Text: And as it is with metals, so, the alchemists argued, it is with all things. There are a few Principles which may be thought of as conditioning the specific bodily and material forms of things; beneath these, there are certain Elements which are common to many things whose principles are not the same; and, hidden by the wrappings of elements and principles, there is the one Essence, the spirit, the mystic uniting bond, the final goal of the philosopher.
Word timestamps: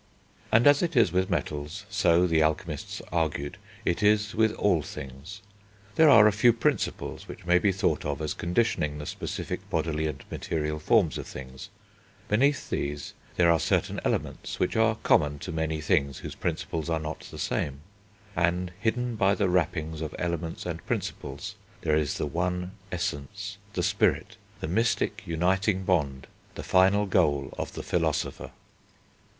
And 0.51 0.65
as 0.65 0.81
it 0.81 0.95
is 0.95 1.11
with 1.11 1.29
metals, 1.29 1.85
so, 1.87 2.25
the 2.25 2.41
alchemists 2.41 3.03
argued, 3.11 3.57
it 3.85 4.01
is 4.01 4.33
with 4.33 4.51
all 4.53 4.81
things. 4.81 5.41
There 5.93 6.09
are 6.09 6.25
a 6.25 6.31
few 6.33 6.53
Principles 6.53 7.27
which 7.27 7.45
may 7.45 7.59
be 7.59 7.71
thought 7.71 8.03
of 8.03 8.19
as 8.19 8.33
conditioning 8.33 8.97
the 8.97 9.05
specific 9.05 9.69
bodily 9.69 10.07
and 10.07 10.23
material 10.31 10.79
forms 10.79 11.19
of 11.19 11.27
things; 11.27 11.69
beneath 12.27 12.67
these, 12.71 13.13
there 13.35 13.51
are 13.51 13.59
certain 13.59 13.99
Elements 14.03 14.59
which 14.59 14.75
are 14.75 14.95
common 15.03 15.37
to 15.37 15.51
many 15.51 15.79
things 15.81 16.17
whose 16.17 16.33
principles 16.33 16.89
are 16.89 16.97
not 16.99 17.19
the 17.29 17.37
same; 17.37 17.81
and, 18.35 18.71
hidden 18.79 19.15
by 19.15 19.35
the 19.35 19.47
wrappings 19.49 20.01
of 20.01 20.15
elements 20.17 20.65
and 20.65 20.83
principles, 20.87 21.53
there 21.81 21.95
is 21.95 22.17
the 22.17 22.25
one 22.25 22.71
Essence, 22.91 23.59
the 23.73 23.83
spirit, 23.83 24.35
the 24.61 24.67
mystic 24.67 25.21
uniting 25.27 25.83
bond, 25.83 26.25
the 26.55 26.63
final 26.63 27.05
goal 27.05 27.53
of 27.59 27.73
the 27.73 27.83
philosopher. 27.83 28.49